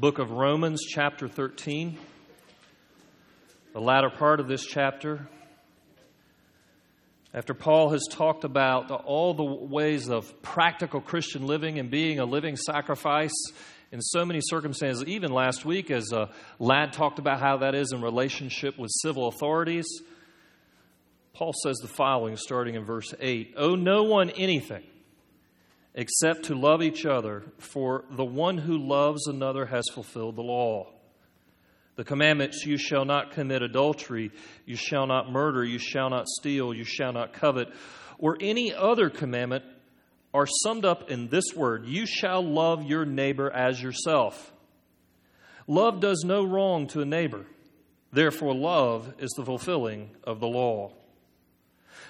[0.00, 1.98] book of Romans, chapter 13.
[3.74, 5.28] The latter part of this chapter.
[7.34, 12.24] After Paul has talked about all the ways of practical Christian living and being a
[12.24, 13.34] living sacrifice
[13.92, 17.92] in so many circumstances, even last week, as a lad talked about how that is
[17.92, 19.86] in relationship with civil authorities,
[21.34, 24.84] Paul says the following, starting in verse 8 Owe no one anything
[25.94, 30.88] except to love each other, for the one who loves another has fulfilled the law.
[31.96, 34.30] The commandments you shall not commit adultery,
[34.64, 37.68] you shall not murder, you shall not steal, you shall not covet,
[38.18, 39.64] or any other commandment
[40.32, 44.52] are summed up in this word you shall love your neighbor as yourself.
[45.66, 47.46] Love does no wrong to a neighbor.
[48.12, 50.92] Therefore, love is the fulfilling of the law.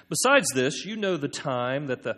[0.09, 2.17] Besides this, you know the time that the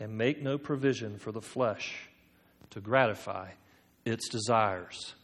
[0.00, 2.08] and make no provision for the flesh
[2.70, 3.50] to gratify
[4.04, 5.14] its desires.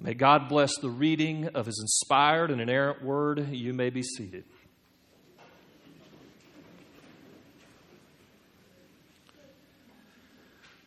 [0.00, 3.50] May God bless the reading of his inspired and inerrant word.
[3.50, 4.44] You may be seated.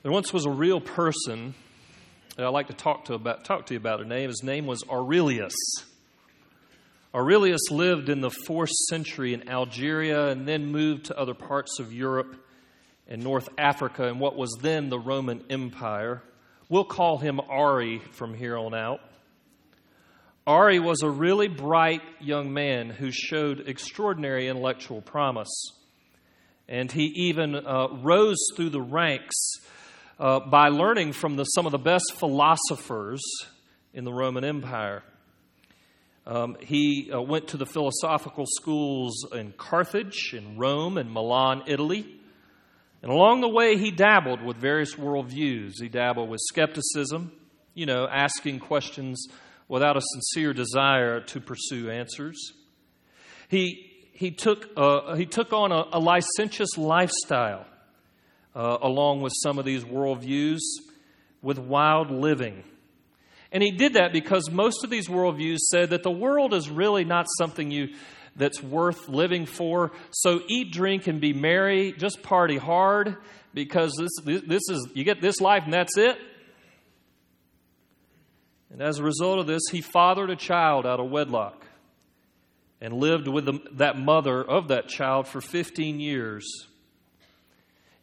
[0.01, 1.53] There once was a real person
[2.35, 3.99] that I'd like to talk to, about, talk to you about.
[3.99, 5.53] Her name, his name was Aurelius.
[7.13, 11.93] Aurelius lived in the fourth century in Algeria and then moved to other parts of
[11.93, 12.35] Europe
[13.11, 16.23] and North Africa in what was then the Roman Empire.
[16.69, 19.01] We'll call him Ari from here on out.
[20.47, 25.51] Ari was a really bright young man who showed extraordinary intellectual promise.
[26.69, 29.35] And he even uh, rose through the ranks
[30.17, 33.21] uh, by learning from the, some of the best philosophers
[33.93, 35.03] in the Roman Empire.
[36.25, 42.20] Um, he uh, went to the philosophical schools in Carthage, in Rome, and Milan, Italy.
[43.01, 45.73] And along the way, he dabbled with various worldviews.
[45.81, 47.31] He dabbled with skepticism,
[47.73, 49.27] you know, asking questions
[49.67, 52.53] without a sincere desire to pursue answers.
[53.47, 57.65] He, he, took, uh, he took on a, a licentious lifestyle
[58.55, 60.59] uh, along with some of these worldviews
[61.41, 62.63] with wild living.
[63.51, 67.03] And he did that because most of these worldviews said that the world is really
[67.03, 67.89] not something you
[68.35, 69.91] that's worth living for.
[70.11, 71.91] So eat, drink, and be merry.
[71.91, 73.17] Just party hard
[73.53, 76.17] because this, this is, you get this life and that's it.
[78.71, 81.65] And as a result of this, he fathered a child out of wedlock
[82.79, 86.47] and lived with the, that mother of that child for 15 years.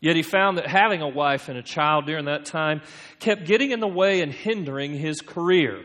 [0.01, 2.83] Yet he found that having a wife and a child during that time
[3.19, 5.83] kept getting in the way and hindering his career.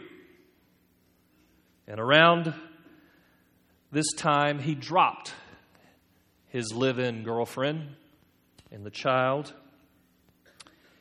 [1.87, 2.53] And around
[3.93, 5.33] this time, he dropped
[6.47, 7.95] his live in girlfriend
[8.71, 9.53] and the child.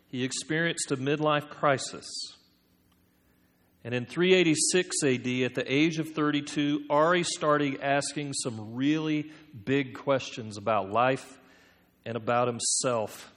[0.07, 2.07] He experienced a midlife crisis.
[3.83, 9.33] And in 386 AD, at the age of 32, Ari started asking some really
[9.65, 11.41] big questions about life
[12.05, 13.33] and about himself.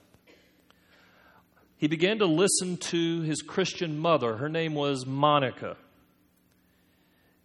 [1.78, 4.36] He began to listen to his Christian mother.
[4.36, 5.76] Her name was Monica.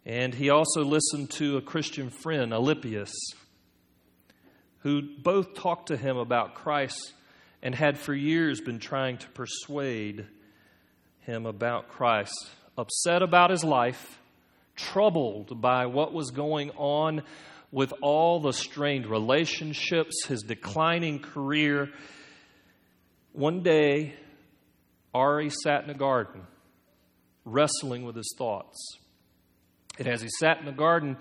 [0.04, 3.12] And he also listened to a Christian friend, Alypius,
[4.80, 7.12] who both talked to him about Christ
[7.62, 10.26] and had for years been trying to persuade
[11.20, 12.34] him about Christ.
[12.76, 14.18] Upset about his life,
[14.74, 17.22] troubled by what was going on
[17.70, 21.90] with all the strained relationships, his declining career.
[23.32, 24.14] One day,
[25.14, 26.42] Ari sat in a garden,
[27.44, 28.98] wrestling with his thoughts.
[29.98, 31.16] And as he sat in the garden,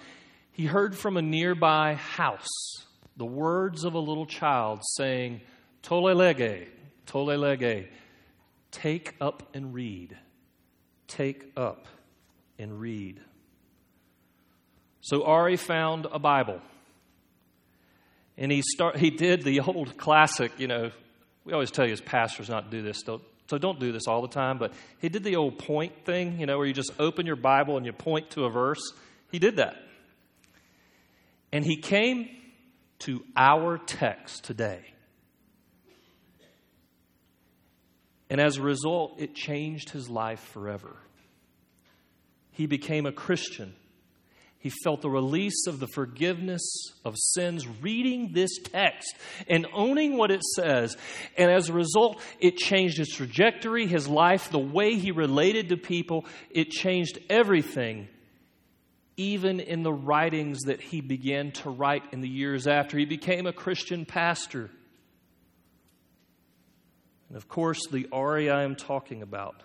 [0.51, 2.47] he heard from a nearby house
[3.17, 5.41] the words of a little child saying,
[5.81, 6.67] Tolle lege,
[7.05, 7.87] tolle lege,
[8.71, 10.17] take up and read.
[11.07, 11.87] Take up
[12.57, 13.19] and read.
[15.01, 16.61] So Ari found a Bible.
[18.37, 20.91] And he, start, he did the old classic, you know,
[21.43, 23.01] we always tell you as pastors not to do this.
[23.01, 23.21] Don't,
[23.51, 26.45] so don't do this all the time, but he did the old point thing, you
[26.45, 28.93] know, where you just open your Bible and you point to a verse.
[29.29, 29.75] He did that.
[31.51, 32.29] And he came
[32.99, 34.79] to our text today.
[38.29, 40.95] And as a result, it changed his life forever.
[42.51, 43.73] he became a Christian.
[44.61, 46.61] He felt the release of the forgiveness
[47.03, 49.15] of sins reading this text
[49.47, 50.95] and owning what it says.
[51.35, 55.77] And as a result, it changed his trajectory, his life, the way he related to
[55.77, 56.27] people.
[56.51, 58.07] It changed everything,
[59.17, 62.99] even in the writings that he began to write in the years after.
[62.99, 64.69] He became a Christian pastor.
[67.29, 69.63] And of course, the Ari I am talking about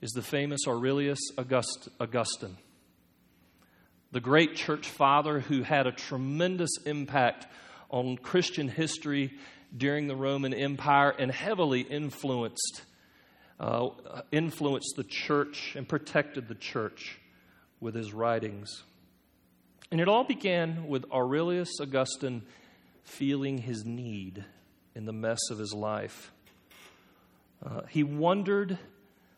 [0.00, 2.56] is the famous Aurelius August, Augustine
[4.14, 7.48] the great church father who had a tremendous impact
[7.90, 9.32] on Christian history
[9.76, 12.82] during the Roman Empire and heavily influenced,
[13.58, 13.88] uh,
[14.30, 17.18] influenced the church and protected the church
[17.80, 18.84] with his writings.
[19.90, 22.42] And it all began with Aurelius Augustine
[23.02, 24.44] feeling his need
[24.94, 26.30] in the mess of his life.
[27.66, 28.78] Uh, he wondered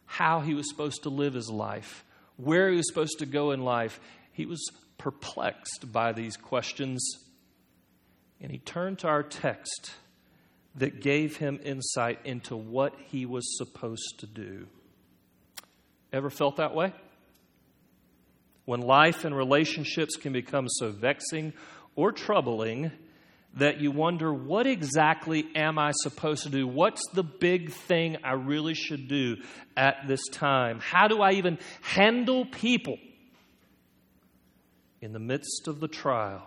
[0.05, 2.05] how he was supposed to live his life,
[2.37, 3.99] where he was supposed to go in life.
[4.37, 7.03] He was perplexed by these questions,
[8.38, 9.93] and he turned to our text
[10.75, 14.67] that gave him insight into what he was supposed to do.
[16.12, 16.93] Ever felt that way?
[18.67, 21.55] When life and relationships can become so vexing
[21.94, 22.93] or troubling
[23.55, 26.69] that you wonder, what exactly am I supposed to do?
[26.69, 29.37] What's the big thing I really should do
[29.79, 30.79] at this time?
[30.81, 32.99] How do I even handle people?
[35.06, 36.43] In the midst of the trial?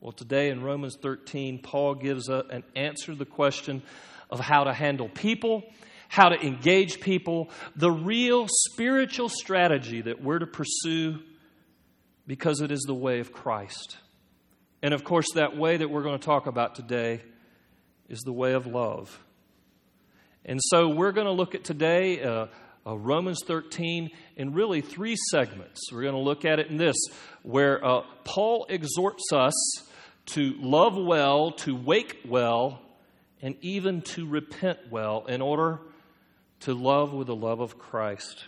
[0.00, 3.84] Well, today in Romans 13, Paul gives a, an answer to the question
[4.30, 5.62] of how to handle people,
[6.08, 11.20] how to engage people, the real spiritual strategy that we're to pursue
[12.26, 13.96] because it is the way of Christ.
[14.82, 17.22] And of course, that way that we're going to talk about today
[18.08, 19.24] is the way of love.
[20.44, 22.20] And so we're going to look at today.
[22.20, 22.46] Uh,
[22.86, 25.92] uh, Romans 13 in really three segments.
[25.92, 26.96] We're going to look at it in this,
[27.42, 29.54] where uh, Paul exhorts us
[30.26, 32.80] to love well, to wake well,
[33.42, 35.80] and even to repent well in order
[36.60, 38.46] to love with the love of Christ.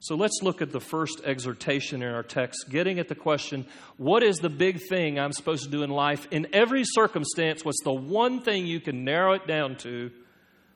[0.00, 3.66] So let's look at the first exhortation in our text, getting at the question
[3.96, 6.28] what is the big thing I'm supposed to do in life?
[6.30, 10.12] In every circumstance, what's the one thing you can narrow it down to?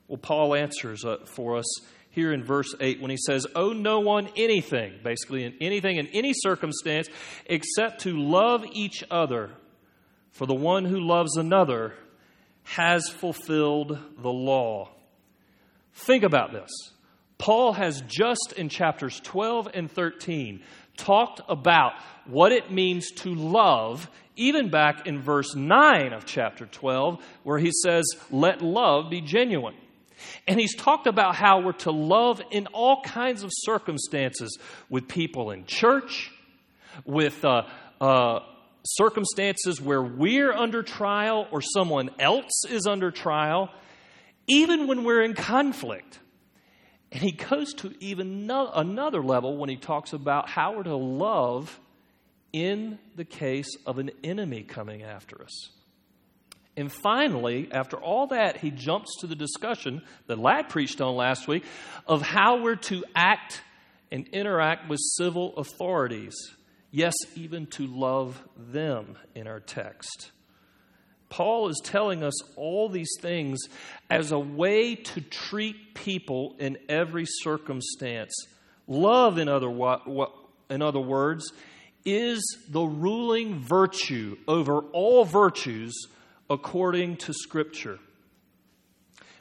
[0.09, 1.65] Well, Paul answers uh, for us
[2.13, 6.07] here in verse 8 when he says, Owe no one anything, basically, in anything, in
[6.07, 7.09] any circumstance,
[7.47, 9.51] except to love each other.
[10.31, 11.93] For the one who loves another
[12.63, 14.89] has fulfilled the law.
[15.93, 16.71] Think about this.
[17.37, 20.63] Paul has just in chapters 12 and 13
[20.97, 21.93] talked about
[22.25, 27.71] what it means to love, even back in verse 9 of chapter 12, where he
[27.71, 29.75] says, Let love be genuine.
[30.47, 34.57] And he's talked about how we're to love in all kinds of circumstances
[34.89, 36.31] with people in church,
[37.05, 37.63] with uh,
[38.01, 38.39] uh,
[38.85, 43.69] circumstances where we're under trial or someone else is under trial,
[44.47, 46.19] even when we're in conflict.
[47.11, 50.95] And he goes to even no, another level when he talks about how we're to
[50.95, 51.79] love
[52.51, 55.69] in the case of an enemy coming after us.
[56.75, 61.47] And finally, after all that, he jumps to the discussion that Lad preached on last
[61.47, 61.63] week
[62.07, 63.61] of how we're to act
[64.11, 66.35] and interact with civil authorities.
[66.91, 70.31] Yes, even to love them in our text.
[71.29, 73.59] Paul is telling us all these things
[74.09, 78.33] as a way to treat people in every circumstance.
[78.87, 79.71] Love, in other,
[80.69, 81.51] in other words,
[82.05, 86.07] is the ruling virtue over all virtues
[86.53, 87.99] according to Scripture.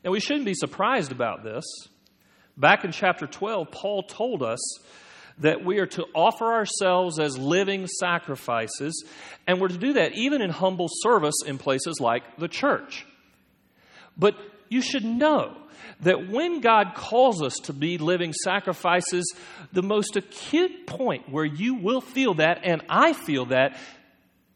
[0.04, 1.64] Now, we shouldn't be surprised about this.
[2.57, 4.61] Back in chapter 12, Paul told us
[5.38, 9.04] that we are to offer ourselves as living sacrifices,
[9.47, 13.07] and we're to do that even in humble service in places like the church.
[14.16, 14.35] But
[14.69, 15.57] you should know
[16.00, 19.33] that when God calls us to be living sacrifices,
[19.73, 23.76] the most acute point where you will feel that, and I feel that,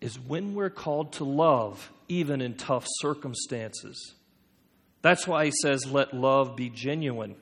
[0.01, 4.15] is when we're called to love even in tough circumstances.
[5.03, 7.37] That's why he says, let love be genuine.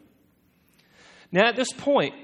[1.32, 2.14] Now, at this point,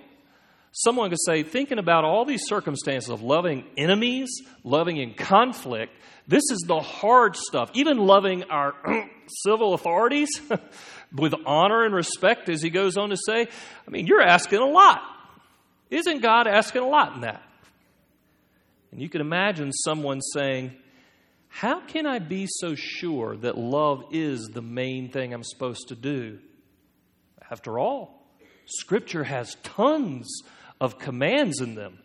[0.72, 4.28] someone could say, thinking about all these circumstances of loving enemies,
[4.64, 5.92] loving in conflict,
[6.26, 7.70] this is the hard stuff.
[7.74, 8.74] Even loving our
[9.42, 10.28] civil authorities
[11.12, 13.48] with honor and respect, as he goes on to say,
[13.86, 15.02] I mean, you're asking a lot.
[15.90, 17.42] Isn't God asking a lot in that?
[18.92, 20.76] And you can imagine someone saying,
[21.52, 25.96] how can I be so sure that love is the main thing I'm supposed to
[25.96, 26.38] do?
[27.50, 28.24] After all,
[28.66, 30.42] Scripture has tons
[30.80, 31.98] of commands in them.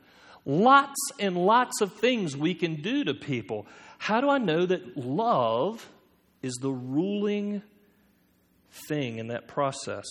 [0.46, 3.68] Lots and lots of things we can do to people.
[4.00, 5.88] How do I know that love
[6.42, 7.62] is the ruling
[8.88, 10.06] thing in that process?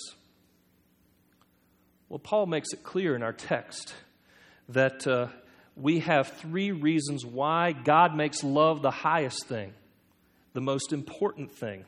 [2.09, 3.95] Well, Paul makes it clear in our text
[4.69, 5.29] that uh,
[5.77, 9.73] we have three reasons why God makes love the highest thing,
[10.53, 11.85] the most important thing.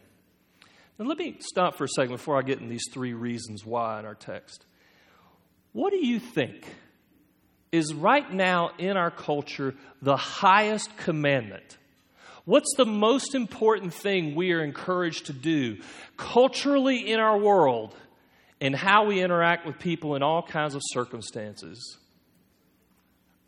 [0.98, 4.00] Now, let me stop for a second before I get in these three reasons why
[4.00, 4.64] in our text.
[5.72, 6.66] What do you think
[7.70, 11.76] is right now in our culture the highest commandment?
[12.46, 15.78] What's the most important thing we are encouraged to do
[16.16, 17.94] culturally in our world
[18.60, 21.98] and how we interact with people in all kinds of circumstances?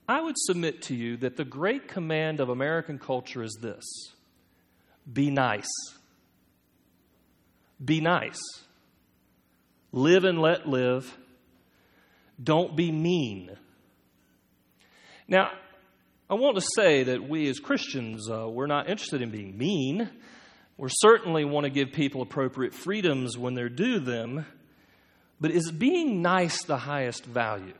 [0.09, 3.85] I would submit to you that the great command of American culture is this
[5.11, 5.71] be nice.
[7.83, 8.41] Be nice.
[9.93, 11.17] Live and let live.
[12.43, 13.51] Don't be mean.
[15.29, 15.51] Now,
[16.29, 20.11] I want to say that we as Christians, uh, we're not interested in being mean.
[20.77, 24.47] We certainly want to give people appropriate freedoms when they're due them.
[25.41, 27.75] But is being nice the highest value?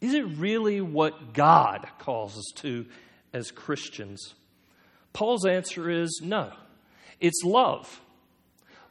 [0.00, 2.86] Is it really what God calls us to
[3.32, 4.34] as Christians?
[5.12, 6.52] Paul's answer is no.
[7.20, 8.00] It's love.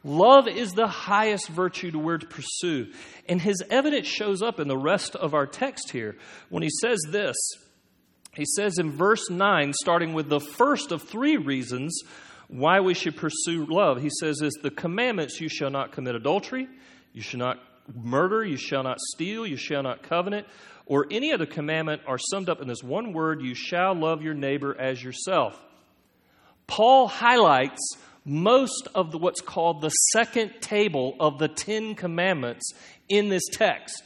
[0.02, 2.92] Love is the highest virtue to we're to pursue.
[3.28, 6.16] And his evidence shows up in the rest of our text here
[6.48, 7.36] when he says this.
[8.34, 12.00] He says in verse 9, starting with the first of three reasons
[12.48, 16.68] why we should pursue love, he says, is the commandments you shall not commit adultery,
[17.12, 17.58] you shall not
[17.94, 20.46] murder, you shall not steal, you shall not covenant,
[20.86, 24.34] or any other commandment are summed up in this one word you shall love your
[24.34, 25.60] neighbor as yourself.
[26.66, 32.72] Paul highlights most of the, what's called the second table of the Ten Commandments
[33.08, 34.02] in this text.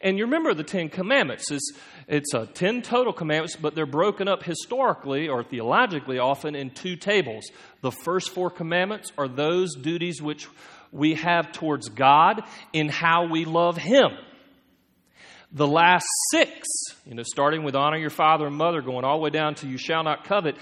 [0.00, 1.50] And you remember the Ten Commandments.
[1.50, 1.72] It's,
[2.06, 6.96] it's a ten total commandments, but they're broken up historically or theologically often in two
[6.96, 7.50] tables.
[7.80, 10.46] The first four commandments are those duties which
[10.92, 14.10] we have towards God in how we love Him.
[15.52, 16.66] The last six,
[17.04, 19.68] you know, starting with honor your father and mother, going all the way down to
[19.68, 20.56] you shall not covet,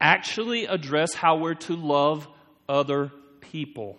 [0.00, 2.26] actually address how we're to love
[2.68, 3.98] other people.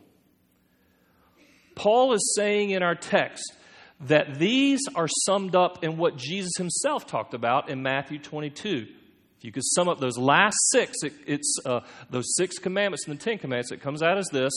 [1.76, 3.54] Paul is saying in our text
[4.02, 8.88] that these are summed up in what Jesus himself talked about in Matthew 22.
[9.38, 13.18] If you could sum up those last six, it, it's uh, those six commandments and
[13.18, 14.52] the Ten Commandments, it comes out as this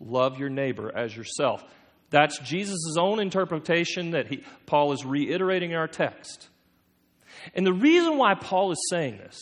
[0.00, 1.64] love your neighbor as yourself.
[2.10, 6.48] That's Jesus' own interpretation that he, Paul is reiterating in our text.
[7.54, 9.38] And the reason why Paul is saying this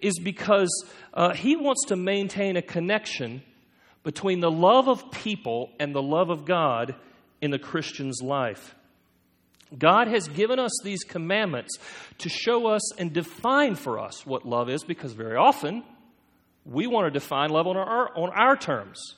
[0.00, 0.70] is because
[1.14, 3.42] uh, he wants to maintain a connection
[4.02, 6.96] between the love of people and the love of God
[7.40, 8.74] in the Christian's life.
[9.76, 11.78] God has given us these commandments
[12.18, 15.82] to show us and define for us what love is because very often
[16.64, 19.16] we want to define love on our, on our terms.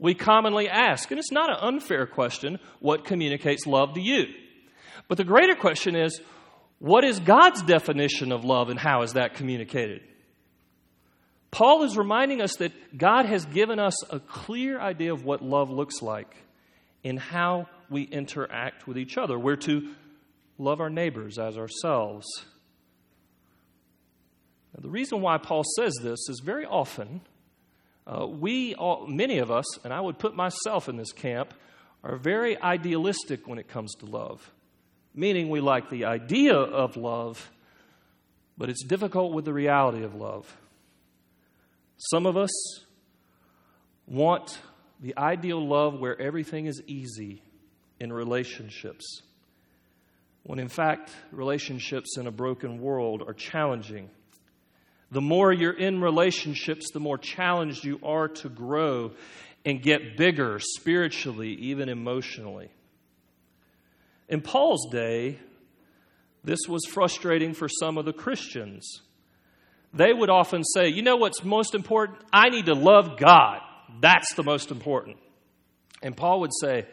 [0.00, 4.24] We commonly ask, and it's not an unfair question, what communicates love to you?
[5.06, 6.20] But the greater question is,
[6.78, 10.00] what is God's definition of love and how is that communicated?
[11.50, 15.68] Paul is reminding us that God has given us a clear idea of what love
[15.68, 16.34] looks like
[17.02, 19.38] in how we interact with each other.
[19.38, 19.94] We're to
[20.56, 22.26] love our neighbors as ourselves.
[24.74, 27.20] Now, the reason why Paul says this is very often
[28.10, 31.54] uh, we, all, many of us, and I would put myself in this camp,
[32.02, 34.50] are very idealistic when it comes to love,
[35.14, 37.50] meaning we like the idea of love,
[38.58, 40.56] but it's difficult with the reality of love.
[41.98, 42.50] Some of us
[44.06, 44.58] want
[44.98, 47.42] the ideal love where everything is easy
[48.00, 49.22] in relationships,
[50.42, 54.10] when in fact, relationships in a broken world are challenging.
[55.10, 59.12] The more you're in relationships, the more challenged you are to grow
[59.64, 62.70] and get bigger spiritually, even emotionally.
[64.28, 65.38] In Paul's day,
[66.44, 69.02] this was frustrating for some of the Christians
[69.92, 72.18] they would often say, You know what's most important?
[72.32, 73.60] I need to love God.
[74.00, 75.16] That's the most important.
[76.02, 76.86] And Paul would say,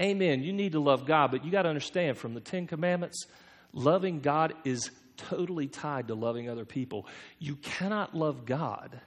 [0.00, 0.42] Amen.
[0.42, 3.26] You need to love God, but you got to understand from the Ten Commandments,
[3.72, 4.90] loving God is
[5.28, 7.06] totally tied to loving other people.
[7.38, 9.00] You cannot love God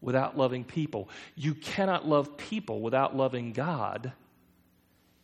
[0.00, 1.08] without loving people.
[1.34, 4.12] You cannot love people without loving God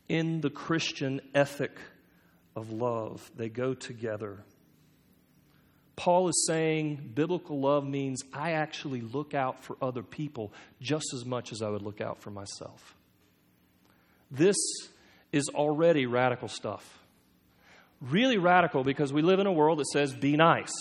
[0.09, 1.78] in the Christian ethic
[2.57, 3.31] of love.
[3.37, 4.45] They go together.
[5.95, 11.25] Paul is saying biblical love means I actually look out for other people just as
[11.25, 12.97] much as I would look out for myself.
[14.31, 14.57] This
[15.33, 17.01] is already radical stuff.
[18.02, 20.73] Really radical because we live in a world that says be nice,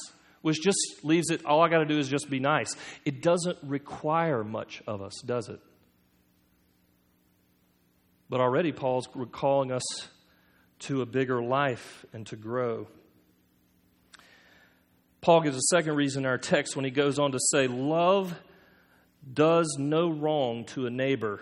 [0.41, 2.75] which just leaves it, all I got to do is just be nice.
[3.05, 5.59] It doesn't require much of us, does it?
[8.27, 9.83] But already Paul's calling us
[10.79, 12.87] to a bigger life and to grow.
[15.21, 18.33] Paul gives a second reason in our text when he goes on to say, Love
[19.31, 21.41] does no wrong to a neighbor.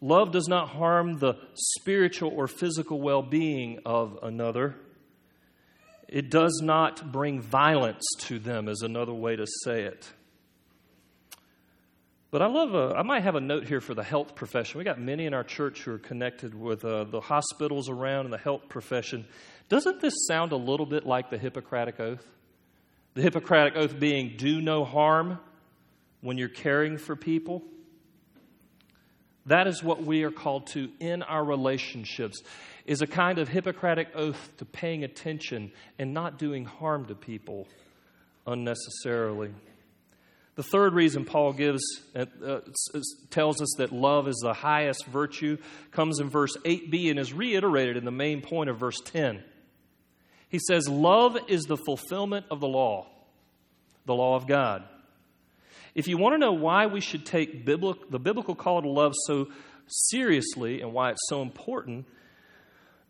[0.00, 4.76] Love does not harm the spiritual or physical well being of another.
[6.08, 10.08] It does not bring violence to them, is another way to say it.
[12.30, 14.78] But I love, a, I might have a note here for the health profession.
[14.78, 18.32] We got many in our church who are connected with uh, the hospitals around and
[18.32, 19.26] the health profession.
[19.68, 22.26] Doesn't this sound a little bit like the Hippocratic Oath?
[23.14, 25.38] The Hippocratic Oath being do no harm
[26.20, 27.62] when you're caring for people.
[29.48, 32.42] That is what we are called to in our relationships
[32.84, 37.66] is a kind of Hippocratic oath to paying attention and not doing harm to people
[38.46, 39.50] unnecessarily.
[40.56, 41.82] The third reason Paul gives
[42.14, 42.60] uh, uh,
[43.30, 45.56] tells us that love is the highest virtue
[45.92, 49.42] comes in verse 8b and is reiterated in the main point of verse 10.
[50.50, 53.06] He says, Love is the fulfillment of the law,
[54.04, 54.84] the law of God.
[55.98, 59.14] If you want to know why we should take biblical, the biblical call to love
[59.26, 59.48] so
[59.88, 62.06] seriously and why it's so important,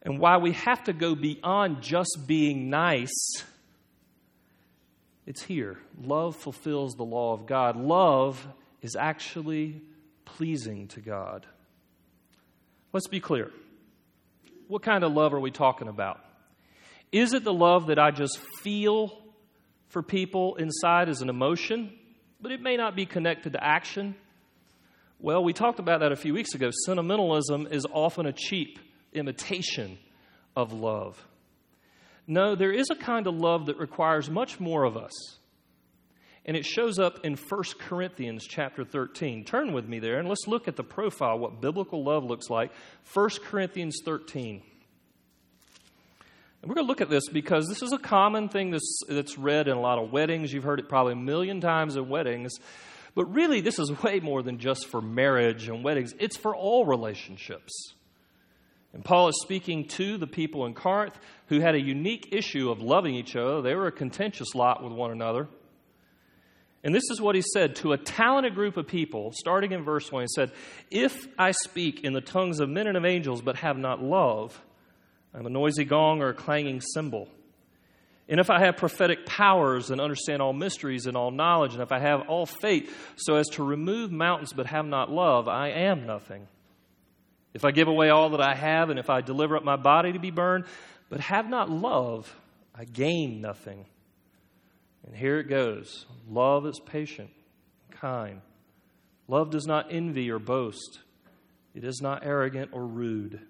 [0.01, 3.45] and why we have to go beyond just being nice
[5.27, 5.77] it's here.
[6.03, 7.77] Love fulfills the law of God.
[7.77, 8.49] Love
[8.81, 9.83] is actually
[10.25, 11.45] pleasing to God.
[12.95, 13.51] Let's be clear.
[14.69, 16.25] What kind of love are we talking about?
[17.13, 19.23] Is it the love that I just feel
[19.91, 21.93] for people inside as an emotion,
[22.41, 24.15] but it may not be connected to action?
[25.21, 26.71] Well, we talked about that a few weeks ago.
[26.87, 28.79] Sentimentalism is often a cheap
[29.13, 29.99] imitation
[30.57, 31.27] of love.
[32.27, 35.39] No, there is a kind of love that requires much more of us.
[36.45, 39.45] And it shows up in 1 Corinthians chapter 13.
[39.45, 42.71] Turn with me there and let's look at the profile, what biblical love looks like.
[43.13, 44.63] 1 Corinthians 13.
[46.61, 49.39] And we're going to look at this because this is a common thing that's, that's
[49.39, 50.53] read in a lot of weddings.
[50.53, 52.53] You've heard it probably a million times in weddings.
[53.15, 56.85] But really, this is way more than just for marriage and weddings, it's for all
[56.85, 57.73] relationships.
[58.93, 61.19] And Paul is speaking to the people in Corinth
[61.49, 63.61] who had a unique issue of loving each other.
[63.61, 65.47] They were a contentious lot with one another.
[66.83, 70.11] And this is what he said to a talented group of people, starting in verse
[70.11, 70.23] 1.
[70.23, 70.53] He said,
[70.91, 74.59] If I speak in the tongues of men and of angels, but have not love,
[75.35, 77.29] I'm a noisy gong or a clanging cymbal.
[78.29, 81.93] And if I have prophetic powers and understand all mysteries and all knowledge, and if
[81.93, 86.07] I have all faith so as to remove mountains but have not love, I am
[86.07, 86.47] nothing.
[87.55, 90.13] If I give away all that I have, and if I deliver up my body
[90.13, 90.67] to be burned,
[91.09, 92.35] but have not love,
[92.75, 93.87] I gain nothing.
[95.07, 97.31] And here it goes love is patient,
[97.91, 98.41] and kind.
[99.27, 101.01] Love does not envy or boast.
[101.75, 103.41] It is not arrogant or rude.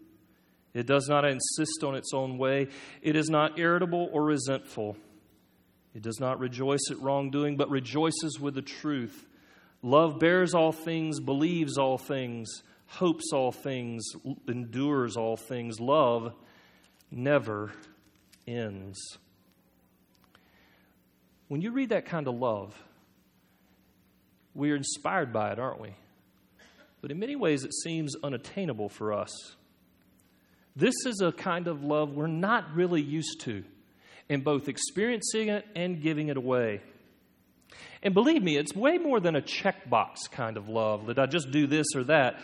[0.78, 2.68] It does not insist on its own way.
[3.02, 4.96] It is not irritable or resentful.
[5.94, 9.26] It does not rejoice at wrongdoing, but rejoices with the truth.
[9.82, 14.02] Love bears all things, believes all things hopes all things,
[14.48, 15.78] endures all things.
[15.78, 16.32] Love
[17.10, 17.72] never
[18.46, 18.98] ends.
[21.48, 22.74] When you read that kind of love,
[24.54, 25.94] we are inspired by it, aren't we?
[27.00, 29.30] But in many ways, it seems unattainable for us.
[30.78, 33.64] This is a kind of love we're not really used to
[34.28, 36.82] in both experiencing it and giving it away.
[38.00, 41.50] And believe me, it's way more than a checkbox kind of love that I just
[41.50, 42.38] do this or that.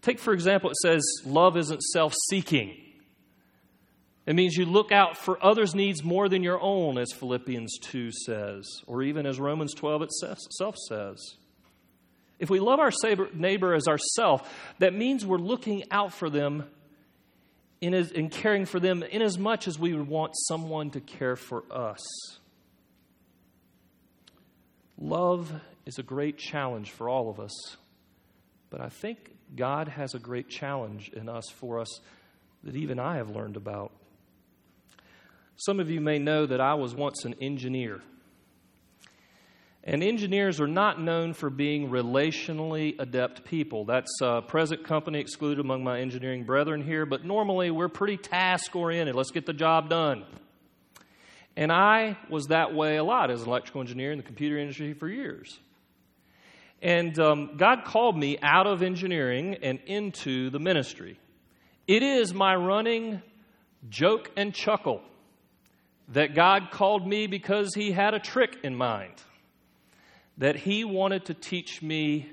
[0.00, 2.74] Take, for example, it says love isn't self seeking.
[4.24, 8.10] It means you look out for others' needs more than your own, as Philippians 2
[8.24, 11.36] says, or even as Romans 12 itself says.
[12.38, 12.92] If we love our
[13.34, 16.64] neighbor as ourself, that means we're looking out for them
[17.80, 21.36] in, in caring for them in as much as we would want someone to care
[21.36, 22.00] for us.
[24.98, 25.52] Love
[25.86, 27.76] is a great challenge for all of us,
[28.68, 32.00] but I think God has a great challenge in us for us
[32.62, 33.92] that even I have learned about.
[35.56, 38.02] Some of you may know that I was once an engineer.
[39.82, 43.86] And engineers are not known for being relationally adept people.
[43.86, 48.76] That's uh, present company excluded among my engineering brethren here, but normally we're pretty task
[48.76, 49.14] oriented.
[49.14, 50.24] Let's get the job done.
[51.56, 54.92] And I was that way a lot as an electrical engineer in the computer industry
[54.92, 55.58] for years.
[56.82, 61.18] And um, God called me out of engineering and into the ministry.
[61.86, 63.22] It is my running
[63.88, 65.02] joke and chuckle
[66.08, 69.14] that God called me because He had a trick in mind,
[70.40, 72.28] that He wanted to teach me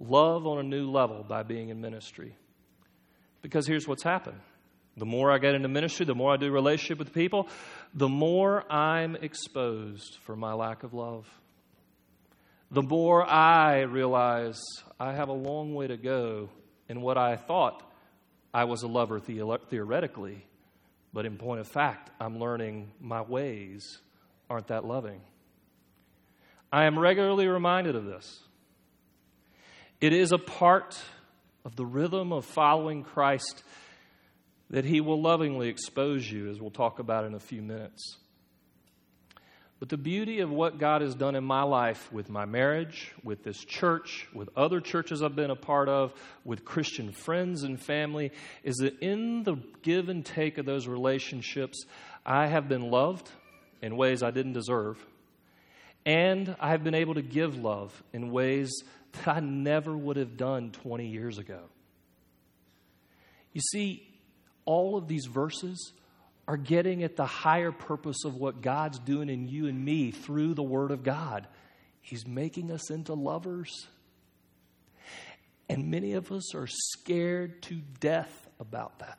[0.00, 2.34] love on a new level by being in ministry.
[3.42, 4.40] Because here's what's happened
[4.96, 7.48] the more I get into ministry, the more I do relationship with people,
[7.94, 11.26] the more I'm exposed for my lack of love.
[12.70, 14.60] The more I realize
[14.98, 16.50] I have a long way to go
[16.88, 17.82] in what I thought
[18.52, 20.44] I was a lover theoretically,
[21.12, 23.98] but in point of fact, I'm learning my ways
[24.50, 25.20] aren't that loving.
[26.72, 28.40] I am regularly reminded of this.
[30.00, 30.98] It is a part
[31.64, 33.62] of the rhythm of following Christ
[34.70, 38.16] that He will lovingly expose you, as we'll talk about in a few minutes.
[39.78, 43.42] But the beauty of what God has done in my life with my marriage, with
[43.42, 48.30] this church, with other churches I've been a part of, with Christian friends and family,
[48.62, 51.84] is that in the give and take of those relationships,
[52.24, 53.28] I have been loved
[53.82, 55.04] in ways I didn't deserve.
[56.04, 58.72] And I have been able to give love in ways
[59.12, 61.60] that I never would have done 20 years ago.
[63.52, 64.08] You see,
[64.64, 65.92] all of these verses
[66.48, 70.54] are getting at the higher purpose of what God's doing in you and me through
[70.54, 71.46] the Word of God.
[72.00, 73.86] He's making us into lovers.
[75.68, 79.18] And many of us are scared to death about that.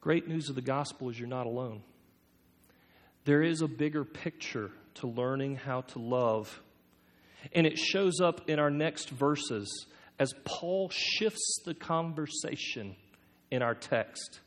[0.00, 1.82] Great news of the gospel is you're not alone.
[3.24, 6.60] There is a bigger picture to learning how to love.
[7.52, 9.86] And it shows up in our next verses
[10.18, 12.96] as Paul shifts the conversation
[13.50, 14.40] in our text.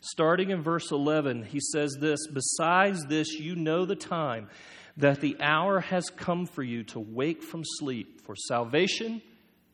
[0.00, 4.50] Starting in verse 11, he says this Besides this, you know the time,
[4.98, 9.22] that the hour has come for you to wake from sleep, for salvation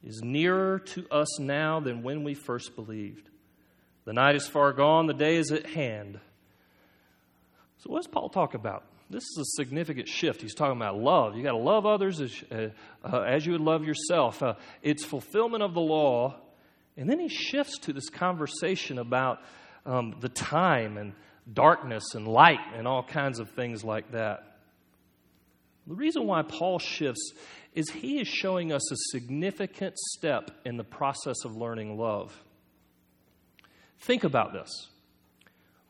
[0.03, 3.29] is nearer to us now than when we first believed.
[4.05, 6.21] The night is far gone, the day is at hand.
[7.81, 8.85] So, what does Paul talk about?
[9.11, 10.41] this is a significant shift.
[10.41, 11.37] He's talking about love.
[11.37, 12.69] You got to love others as, uh,
[13.05, 14.41] uh, as you would love yourself.
[14.41, 16.37] Uh, it's fulfillment of the law.
[16.97, 19.41] And then he shifts to this conversation about
[19.85, 21.13] um, the time and
[21.53, 24.59] darkness and light and all kinds of things like that.
[25.89, 27.33] The reason why Paul shifts
[27.75, 32.33] is he is showing us a significant step in the process of learning love.
[33.99, 34.71] Think about this.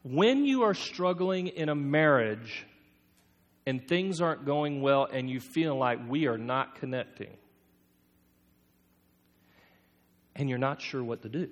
[0.02, 2.66] When you are struggling in a marriage,
[3.66, 7.30] and things aren't going well and you feel like we are not connecting
[10.34, 11.48] and you're not sure what to do.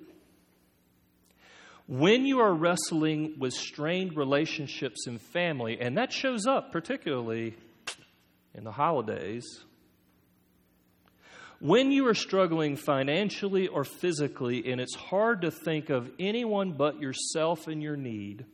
[1.87, 7.55] When you are wrestling with strained relationships in family, and that shows up particularly
[8.53, 9.45] in the holidays,
[11.59, 16.99] when you are struggling financially or physically and it's hard to think of anyone but
[16.99, 18.45] yourself and your need,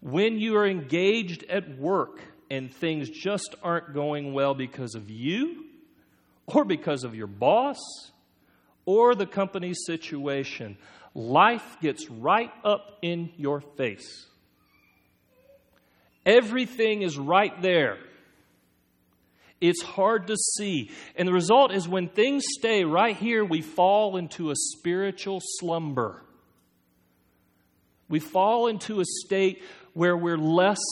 [0.00, 2.20] when you are engaged at work
[2.50, 5.64] and things just aren't going well because of you,
[6.46, 7.78] or because of your boss,
[8.84, 10.78] or the company's situation,
[11.14, 14.26] life gets right up in your face.
[16.24, 17.98] Everything is right there.
[19.60, 20.90] It's hard to see.
[21.14, 26.22] And the result is when things stay right here, we fall into a spiritual slumber.
[28.08, 29.62] We fall into a state
[29.94, 30.82] where we're less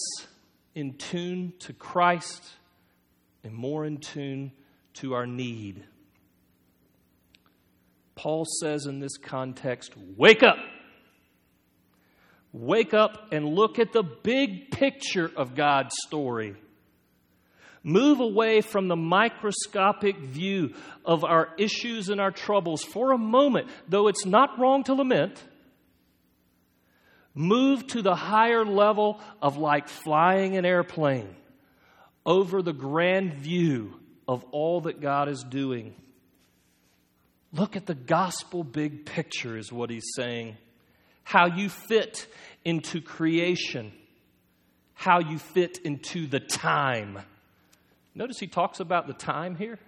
[0.75, 2.43] in tune to Christ
[3.45, 4.53] and more in tune
[4.95, 5.85] to our need.
[8.15, 10.57] Paul says in this context, wake up.
[12.53, 16.55] Wake up and look at the big picture of God's story.
[17.85, 23.69] Move away from the microscopic view of our issues and our troubles for a moment,
[23.89, 25.41] though it's not wrong to lament
[27.35, 31.35] Move to the higher level of like flying an airplane
[32.25, 33.95] over the grand view
[34.29, 35.97] of all that God is doing.
[37.53, 40.57] Look at the gospel big picture, is what he's saying.
[41.25, 42.27] How you fit
[42.65, 43.93] into creation,
[44.95, 47.19] how you fit into the time.
[48.15, 49.79] Notice he talks about the time here.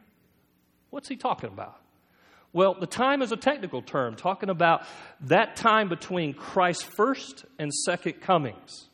[0.91, 1.81] What's he talking about?
[2.53, 4.83] Well, the time is a technical term, talking about
[5.23, 8.89] that time between Christ's first and second comings.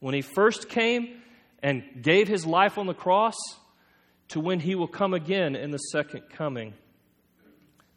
[0.00, 1.22] When he first came
[1.62, 3.34] and gave his life on the cross
[4.28, 6.74] to when he will come again in the second coming.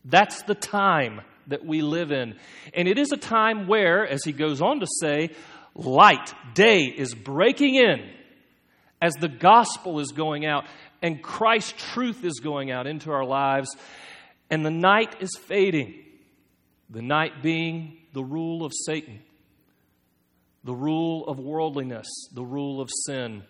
[0.04, 2.36] That's the time that we live in.
[2.74, 5.32] And it is a time where, as he goes on to say,
[5.74, 8.15] light, day is breaking in
[9.06, 10.66] as the gospel is going out
[11.02, 13.70] and Christ's truth is going out into our lives.
[14.50, 15.94] And the night is fading.
[16.90, 19.20] The night being the rule of Satan,
[20.64, 23.44] the rule of worldliness, the rule of sin.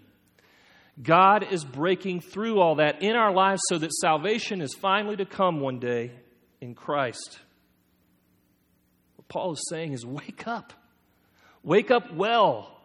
[1.02, 5.26] God is breaking through all that in our lives so that salvation is finally to
[5.26, 6.12] come one day
[6.60, 7.40] in Christ.
[9.16, 10.74] What Paul is saying is wake up.
[11.64, 12.78] Wake up well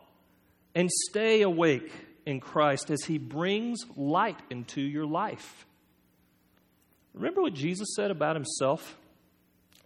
[0.75, 1.93] and stay awake
[2.27, 5.67] in Christ as he brings light into your life.
[7.15, 8.97] Remember what Jesus said about himself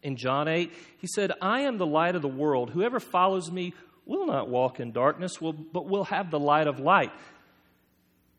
[0.02, 0.72] in John 8?
[0.98, 2.70] He said, I am the light of the world.
[2.70, 3.72] Whoever follows me
[4.04, 7.12] will not walk in darkness, but will have the light of light.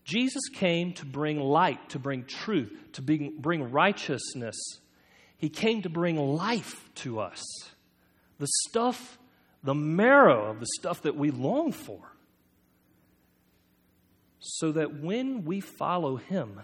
[0.03, 4.55] Jesus came to bring light, to bring truth, to bring righteousness.
[5.37, 7.43] He came to bring life to us.
[8.37, 9.17] The stuff,
[9.63, 11.99] the marrow of the stuff that we long for.
[14.47, 16.61] So that when we follow Him,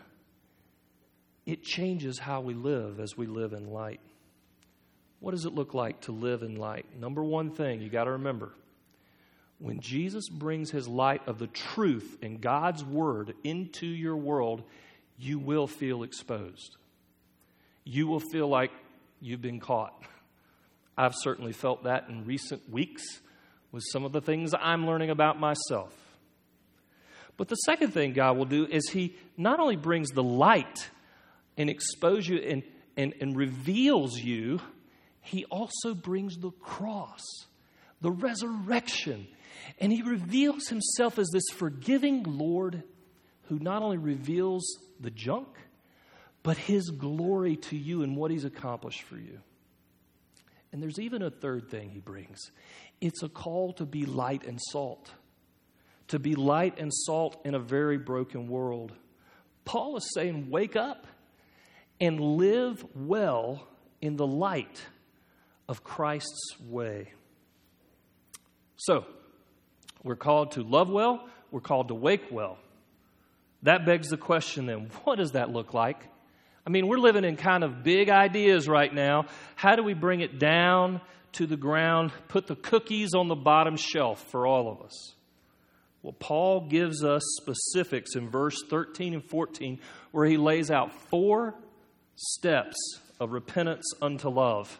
[1.45, 4.01] it changes how we live as we live in light.
[5.19, 6.85] What does it look like to live in light?
[6.99, 8.51] Number one thing you got to remember
[9.61, 14.63] when Jesus brings his light of the truth and God's word into your world,
[15.19, 16.77] you will feel exposed.
[17.83, 18.71] You will feel like
[19.19, 19.93] you've been caught.
[20.97, 23.03] I've certainly felt that in recent weeks
[23.71, 25.93] with some of the things I'm learning about myself.
[27.37, 30.89] But the second thing God will do is He not only brings the light
[31.57, 32.63] and exposes you and,
[32.97, 34.59] and, and reveals you,
[35.21, 37.21] He also brings the cross,
[38.01, 39.27] the resurrection.
[39.79, 42.83] And he reveals himself as this forgiving Lord
[43.43, 44.63] who not only reveals
[44.99, 45.47] the junk,
[46.43, 49.39] but his glory to you and what he's accomplished for you.
[50.71, 52.39] And there's even a third thing he brings.
[53.01, 55.11] It's a call to be light and salt,
[56.11, 58.91] to be light and salt in a very broken world.
[59.63, 61.07] Paul is saying, wake up
[62.01, 63.65] and live well
[64.01, 64.81] in the light
[65.69, 67.13] of Christ's way.
[68.75, 69.05] So,
[70.03, 72.57] we're called to love well, we're called to wake well.
[73.63, 76.03] That begs the question then what does that look like?
[76.67, 79.27] I mean, we're living in kind of big ideas right now.
[79.55, 80.99] How do we bring it down
[81.33, 85.15] to the ground, put the cookies on the bottom shelf for all of us?
[86.03, 89.79] Well, Paul gives us specifics in verse 13 and 14
[90.11, 91.55] where he lays out four
[92.15, 92.75] steps
[93.19, 94.79] of repentance unto love,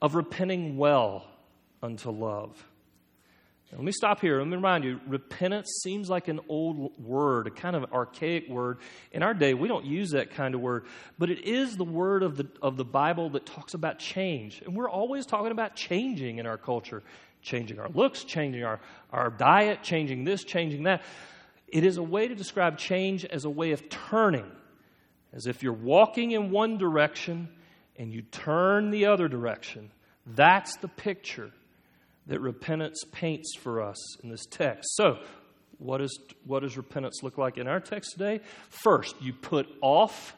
[0.00, 1.26] of repenting well
[1.82, 2.66] unto love.
[3.70, 4.38] Let me stop here.
[4.38, 8.78] Let me remind you repentance seems like an old word, a kind of archaic word.
[9.12, 10.86] In our day, we don't use that kind of word,
[11.18, 14.62] but it is the word of the, of the Bible that talks about change.
[14.64, 17.02] And we're always talking about changing in our culture
[17.48, 18.78] changing our looks, changing our,
[19.10, 21.02] our diet, changing this, changing that.
[21.66, 24.50] It is a way to describe change as a way of turning,
[25.32, 27.48] as if you're walking in one direction
[27.96, 29.90] and you turn the other direction.
[30.26, 31.50] That's the picture
[32.26, 34.94] that repentance paints for us in this text.
[34.94, 35.18] So,
[35.78, 38.40] what, is, what does repentance look like in our text today?
[38.68, 40.36] First, you put off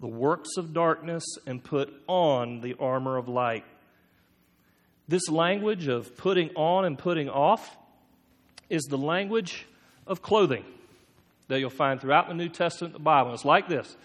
[0.00, 3.64] the works of darkness and put on the armor of light.
[5.10, 7.76] This language of putting on and putting off
[8.68, 9.66] is the language
[10.06, 10.64] of clothing
[11.48, 13.34] that you'll find throughout the New Testament, the Bible.
[13.34, 13.96] It's like this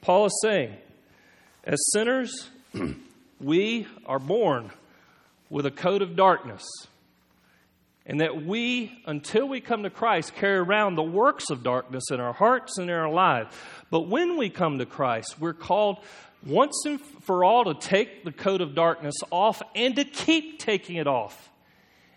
[0.00, 0.74] Paul is saying,
[1.62, 2.50] as sinners,
[3.40, 4.72] we are born
[5.48, 6.66] with a coat of darkness.
[8.08, 12.20] And that we, until we come to Christ, carry around the works of darkness in
[12.20, 13.54] our hearts and in our lives.
[13.90, 15.98] But when we come to Christ, we're called
[16.46, 20.96] once and for all to take the coat of darkness off and to keep taking
[20.96, 21.50] it off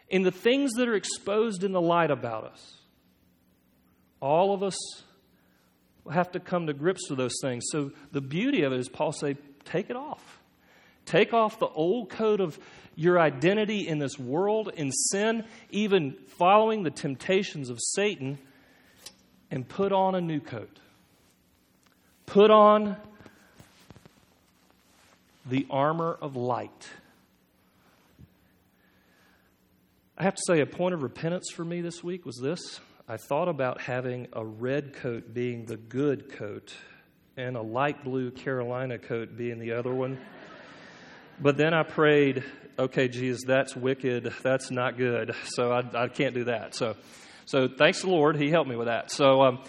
[0.07, 2.77] in the things that are exposed in the light about us.
[4.21, 4.77] All of us
[6.09, 7.65] have to come to grips with those things.
[7.69, 10.39] So the beauty of it is Paul say, take it off.
[11.05, 12.59] Take off the old coat of
[13.01, 18.37] your identity in this world, in sin, even following the temptations of Satan,
[19.49, 20.79] and put on a new coat.
[22.27, 22.95] Put on
[25.47, 26.89] the armor of light.
[30.15, 32.79] I have to say, a point of repentance for me this week was this.
[33.07, 36.71] I thought about having a red coat being the good coat
[37.35, 40.19] and a light blue Carolina coat being the other one.
[41.39, 42.43] But then I prayed,
[42.77, 44.33] okay, Jesus, that's wicked.
[44.43, 45.35] That's not good.
[45.45, 46.75] So I, I can't do that.
[46.75, 46.95] So,
[47.45, 48.35] so thanks the Lord.
[48.35, 49.11] He helped me with that.
[49.11, 49.59] So, um,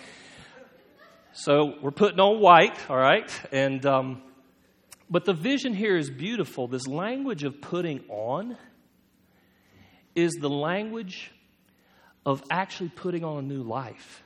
[1.33, 3.31] so we're putting on white, all right?
[3.51, 4.23] And, um,
[5.11, 6.69] but the vision here is beautiful.
[6.69, 8.57] This language of putting on
[10.15, 11.31] is the language
[12.25, 14.23] of actually putting on a new life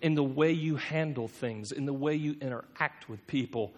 [0.00, 3.74] in the way you handle things, in the way you interact with people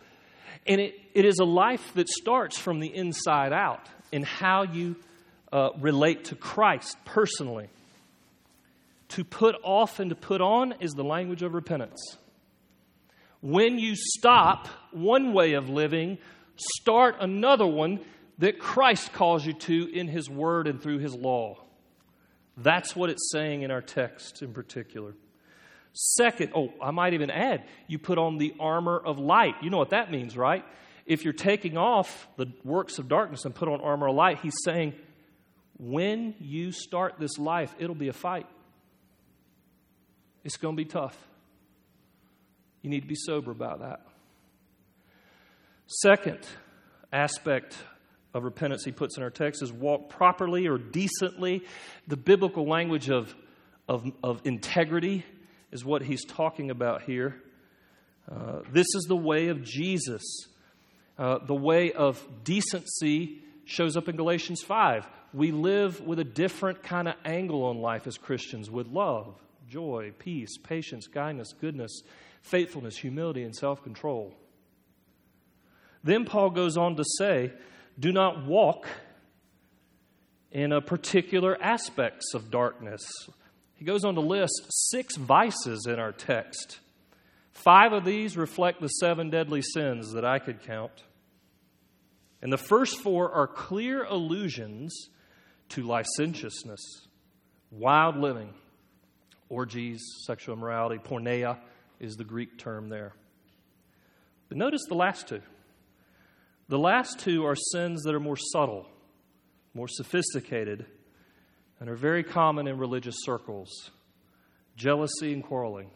[0.67, 4.97] And it, it is a life that starts from the inside out in how you
[5.53, 7.69] uh, relate to Christ personally.
[9.11, 12.01] To put off and to put on is the language of repentance.
[13.41, 16.19] When you stop one way of living,
[16.57, 18.01] start another one
[18.39, 21.59] that Christ calls you to in His Word and through His law.
[22.57, 25.15] That's what it's saying in our text in particular.
[25.93, 29.55] Second, oh, I might even add, you put on the armor of light.
[29.63, 30.65] You know what that means, right?
[31.05, 34.57] If you're taking off the works of darkness and put on armor of light, he's
[34.65, 34.95] saying,
[35.79, 38.47] when you start this life, it'll be a fight.
[40.45, 41.17] It's going to be tough.
[42.83, 44.01] You need to be sober about that.
[45.87, 46.39] Second
[47.13, 47.77] aspect
[48.33, 51.65] of repentance he puts in our text is walk properly or decently.
[52.07, 53.35] The biblical language of,
[53.89, 55.25] of, of integrity
[55.73, 57.37] is what he's talking about here.
[58.31, 60.23] Uh, this is the way of Jesus.
[61.19, 65.07] Uh, the way of decency shows up in Galatians 5.
[65.33, 69.35] We live with a different kind of angle on life as Christians with love,
[69.69, 72.03] joy, peace, patience, kindness, goodness,
[72.43, 74.35] faithfulness, humility, and self control.
[76.03, 77.53] Then Paul goes on to say,
[77.99, 78.87] do not walk
[80.51, 83.03] in a particular aspects of darkness.
[83.81, 86.81] He goes on to list six vices in our text.
[87.53, 90.93] Five of these reflect the seven deadly sins that I could count.
[92.43, 95.09] And the first four are clear allusions
[95.71, 97.07] to licentiousness,
[97.71, 98.53] wild living,
[99.49, 101.57] orgies, sexual immorality, porneia
[101.99, 103.15] is the Greek term there.
[104.51, 105.41] But notice the last two.
[106.69, 108.87] The last two are sins that are more subtle,
[109.73, 110.85] more sophisticated,
[111.81, 113.91] and are very common in religious circles
[114.77, 115.91] jealousy and quarreling.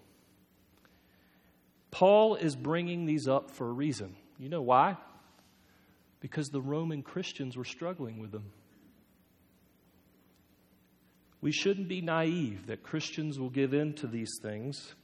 [1.90, 4.16] Paul is bringing these up for a reason.
[4.38, 4.96] You know why?
[6.20, 8.50] Because the Roman Christians were struggling with them.
[11.40, 14.94] We shouldn't be naive that Christians will give in to these things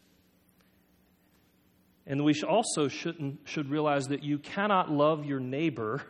[2.10, 6.02] and we also shouldn't, should realize that you cannot love your neighbor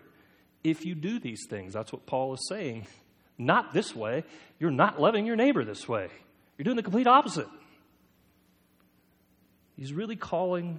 [0.65, 1.75] if you do these things.
[1.75, 2.87] That's what Paul is saying.
[3.41, 4.25] Not this way.
[4.59, 6.09] You're not loving your neighbor this way.
[6.59, 7.49] You're doing the complete opposite.
[9.77, 10.79] He's really calling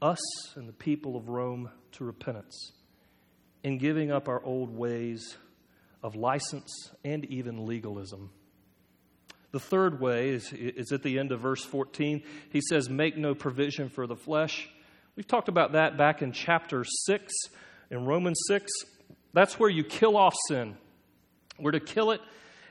[0.00, 0.18] us
[0.56, 2.72] and the people of Rome to repentance
[3.62, 5.36] in giving up our old ways
[6.02, 8.30] of license and even legalism.
[9.52, 12.22] The third way is, is at the end of verse 14.
[12.48, 14.66] He says, Make no provision for the flesh.
[15.14, 17.34] We've talked about that back in chapter 6,
[17.90, 18.72] in Romans 6.
[19.34, 20.78] That's where you kill off sin.
[21.60, 22.20] We're to kill it,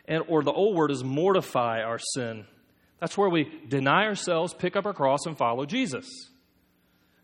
[0.07, 2.45] and, or the old word is mortify our sin.
[2.99, 6.07] That's where we deny ourselves, pick up our cross, and follow Jesus.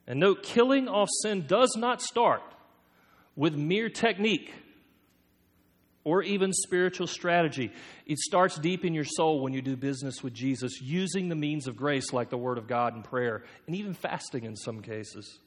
[0.07, 2.43] And note, killing off sin does not start
[3.35, 4.53] with mere technique
[6.03, 7.71] or even spiritual strategy.
[8.05, 11.67] It starts deep in your soul when you do business with Jesus, using the means
[11.67, 15.39] of grace like the Word of God and prayer, and even fasting in some cases.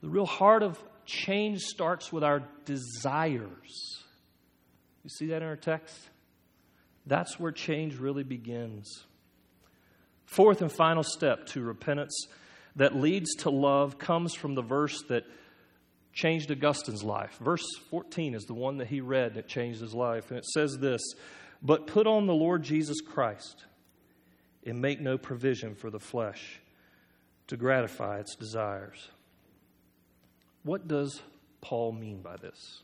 [0.00, 4.04] The real heart of change starts with our desires.
[5.04, 5.96] You see that in our text?
[7.06, 9.04] That's where change really begins.
[10.26, 12.26] Fourth and final step to repentance
[12.76, 15.24] that leads to love comes from the verse that
[16.12, 17.38] changed Augustine's life.
[17.40, 20.30] Verse 14 is the one that he read that changed his life.
[20.30, 21.00] And it says this
[21.62, 23.64] But put on the Lord Jesus Christ
[24.66, 26.60] and make no provision for the flesh
[27.46, 29.08] to gratify its desires.
[30.62, 31.22] What does
[31.60, 32.82] Paul mean by this?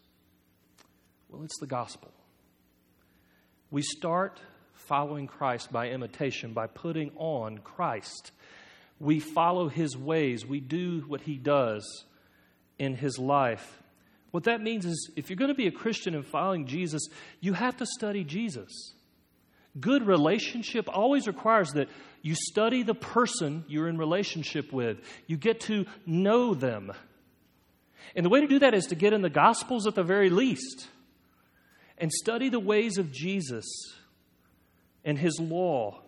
[1.34, 2.12] Well, it's the gospel.
[3.72, 4.40] We start
[4.72, 8.30] following Christ by imitation, by putting on Christ.
[9.00, 12.04] We follow his ways, we do what he does
[12.78, 13.82] in his life.
[14.30, 17.02] What that means is if you're going to be a Christian and following Jesus,
[17.40, 18.92] you have to study Jesus.
[19.80, 21.88] Good relationship always requires that
[22.22, 24.98] you study the person you're in relationship with.
[25.26, 26.92] You get to know them.
[28.14, 30.30] And the way to do that is to get in the Gospels at the very
[30.30, 30.86] least
[31.98, 33.64] and study the ways of Jesus
[35.04, 36.00] and his law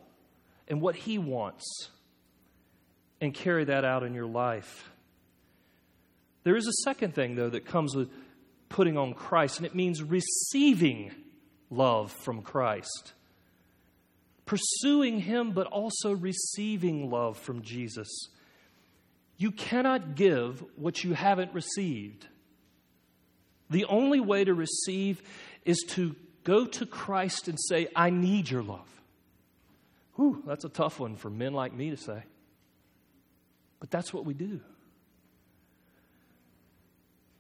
[0.69, 1.91] and what he wants
[3.21, 4.91] and carry that out in your life.
[6.45, 8.11] There is a second thing, though, that comes with
[8.69, 11.13] putting on Christ, and it means receiving
[11.71, 13.13] love from Christ.
[14.45, 18.29] Pursuing Him, but also receiving love from Jesus.
[19.37, 22.27] You cannot give what you haven't received.
[23.69, 25.23] The only way to receive
[25.67, 26.15] is to
[26.45, 28.89] go to Christ and say, I need your love.
[30.15, 32.23] Whew, that's a tough one for men like me to say.
[33.81, 34.61] But that's what we do.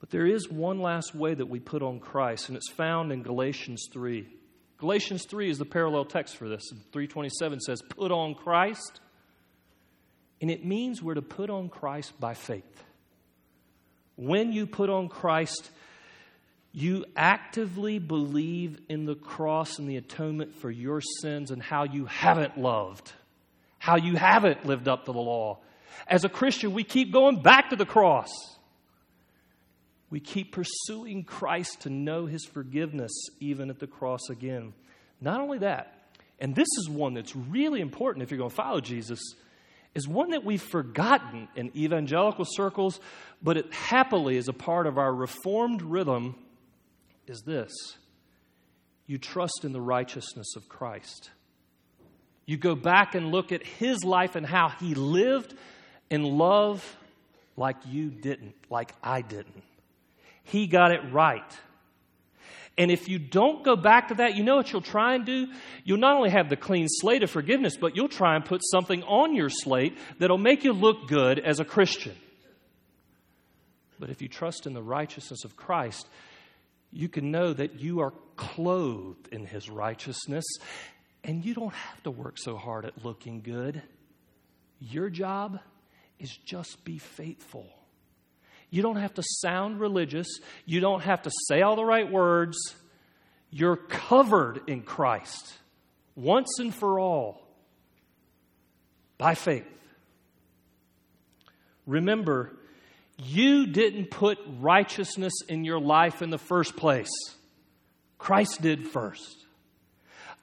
[0.00, 3.22] But there is one last way that we put on Christ, and it's found in
[3.22, 4.26] Galatians 3.
[4.78, 6.62] Galatians 3 is the parallel text for this.
[6.92, 9.00] 327 says, Put on Christ.
[10.40, 12.84] And it means we're to put on Christ by faith.
[14.16, 15.70] When you put on Christ,
[16.76, 22.04] you actively believe in the cross and the atonement for your sins and how you
[22.04, 23.14] haven't loved,
[23.78, 25.58] how you haven't lived up to the law.
[26.06, 28.28] As a Christian, we keep going back to the cross.
[30.10, 34.74] We keep pursuing Christ to know his forgiveness even at the cross again.
[35.18, 38.82] Not only that, and this is one that's really important if you're going to follow
[38.82, 39.20] Jesus,
[39.94, 43.00] is one that we've forgotten in evangelical circles,
[43.42, 46.34] but it happily is a part of our reformed rhythm
[47.28, 47.72] is this
[49.06, 51.30] you trust in the righteousness of Christ.
[52.44, 55.54] You go back and look at his life and how he lived
[56.10, 56.96] in love
[57.56, 59.62] like you didn't, like I didn't.
[60.44, 61.42] He got it right.
[62.78, 65.48] And if you don't go back to that, you know what you'll try and do?
[65.82, 69.02] You'll not only have the clean slate of forgiveness, but you'll try and put something
[69.04, 72.14] on your slate that'll make you look good as a Christian.
[73.98, 76.06] But if you trust in the righteousness of Christ,
[76.96, 80.44] you can know that you are clothed in his righteousness
[81.22, 83.82] and you don't have to work so hard at looking good.
[84.80, 85.60] Your job
[86.18, 87.66] is just be faithful.
[88.70, 90.26] You don't have to sound religious.
[90.64, 92.56] You don't have to say all the right words.
[93.50, 95.52] You're covered in Christ
[96.14, 97.46] once and for all
[99.18, 99.66] by faith.
[101.86, 102.56] Remember,
[103.18, 107.10] you didn't put righteousness in your life in the first place.
[108.18, 109.44] Christ did first.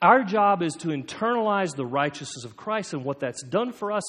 [0.01, 4.03] Our job is to internalize the righteousness of Christ and what that's done for us,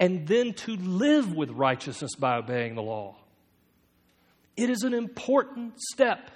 [0.00, 3.16] and then to live with righteousness by obeying the law.
[4.56, 6.30] It is an important step.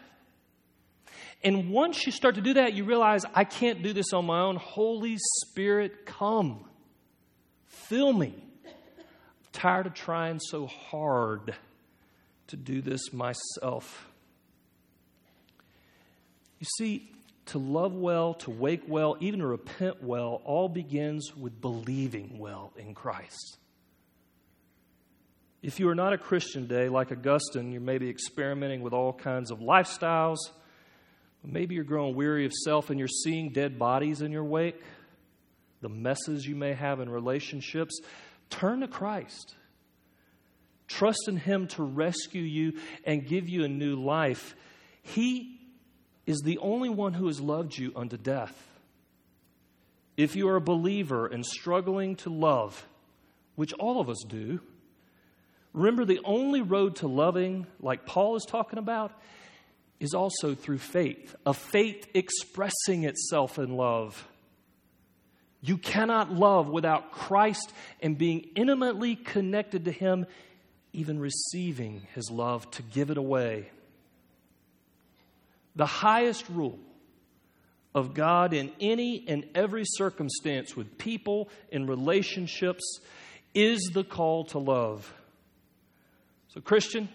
[1.42, 4.40] And once you start to do that, you realize I can't do this on my
[4.40, 4.54] own.
[4.56, 6.64] Holy Spirit, come.
[7.66, 8.34] Fill me
[9.52, 11.54] tired of trying so hard
[12.48, 14.06] to do this myself.
[16.58, 17.10] You see,
[17.46, 22.72] to love well, to wake well, even to repent well, all begins with believing well
[22.76, 23.58] in Christ.
[25.62, 29.50] If you are not a Christian today, like Augustine, you're maybe experimenting with all kinds
[29.50, 30.38] of lifestyles.
[31.44, 34.80] Maybe you're growing weary of self and you're seeing dead bodies in your wake,
[35.80, 38.00] the messes you may have in relationships.
[38.52, 39.54] Turn to Christ.
[40.86, 42.74] Trust in Him to rescue you
[43.04, 44.54] and give you a new life.
[45.02, 45.58] He
[46.26, 48.54] is the only one who has loved you unto death.
[50.18, 52.86] If you are a believer and struggling to love,
[53.56, 54.60] which all of us do,
[55.72, 59.12] remember the only road to loving, like Paul is talking about,
[59.98, 64.28] is also through faith, a faith expressing itself in love.
[65.62, 70.26] You cannot love without Christ and being intimately connected to Him,
[70.92, 73.70] even receiving His love to give it away.
[75.76, 76.80] The highest rule
[77.94, 82.98] of God in any and every circumstance with people, in relationships,
[83.54, 85.14] is the call to love.
[86.48, 87.08] So, Christian,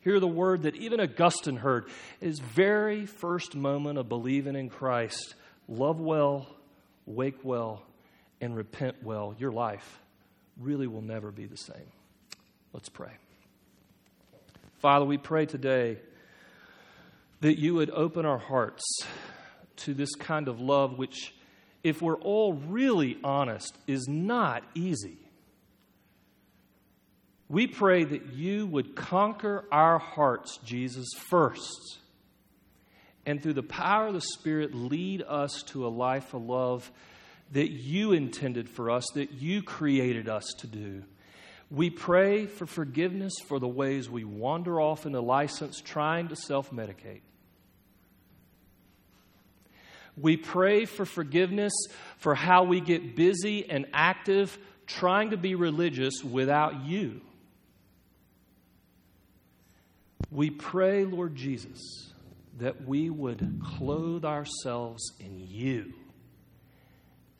[0.00, 1.88] hear the word that even Augustine heard
[2.20, 5.34] his very first moment of believing in Christ
[5.66, 6.46] love well
[7.06, 7.82] wake well,
[8.40, 10.00] and repent well, your life
[10.60, 11.90] really will never be the same.
[12.72, 13.12] Let's pray.
[14.78, 15.98] Father, we pray today
[17.40, 18.82] that you would open our hearts
[19.76, 21.34] to this kind of love, which,
[21.84, 25.18] if we're all really honest, is not easy.
[27.48, 31.98] We pray that you would conquer our hearts, Jesus, first
[33.24, 36.90] and through the power of the Spirit, lead us to a life of love
[37.52, 41.04] that you intended for us, that you created us to do.
[41.70, 46.70] We pray for forgiveness for the ways we wander off into license trying to self
[46.70, 47.20] medicate.
[50.16, 51.72] We pray for forgiveness
[52.18, 57.22] for how we get busy and active trying to be religious without you.
[60.30, 62.11] We pray, Lord Jesus
[62.58, 65.92] that we would clothe ourselves in you.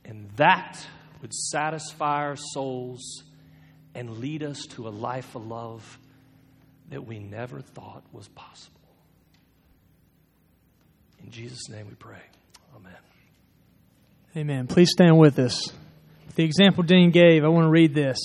[0.04, 0.84] And that
[1.20, 3.22] would satisfy our souls
[3.94, 5.98] and lead us to a life of love
[6.90, 8.80] that we never thought was possible.
[11.22, 12.22] In Jesus' name we pray.
[12.74, 12.92] Amen.
[14.36, 14.66] Amen.
[14.66, 15.72] Please stand with us.
[16.34, 18.18] The example Dean gave, I want to read this.